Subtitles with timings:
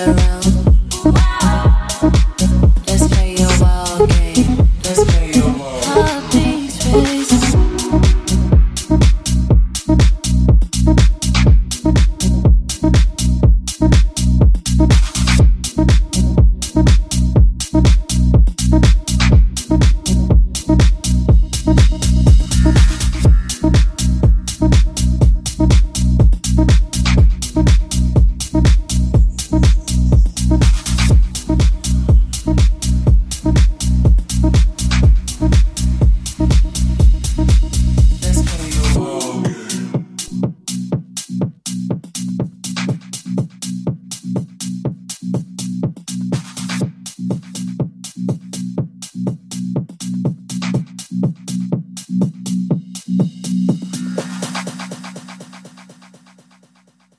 [0.00, 0.39] around.